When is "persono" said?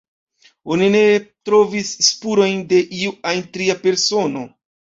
3.87-4.47